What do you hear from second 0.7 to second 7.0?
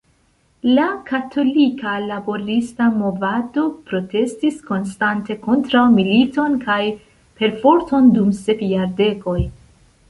La Katolika Laborista Movado protestis konstante kontraŭ militon kaj